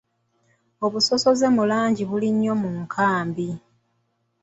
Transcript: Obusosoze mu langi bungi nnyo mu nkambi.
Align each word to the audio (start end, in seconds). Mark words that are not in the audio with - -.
Obusosoze 0.85 1.45
mu 1.55 1.63
langi 1.71 2.03
bungi 2.09 2.29
nnyo 2.33 2.53
mu 2.61 2.69
nkambi. 2.81 3.49